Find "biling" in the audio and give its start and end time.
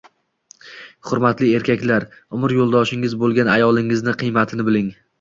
4.73-4.95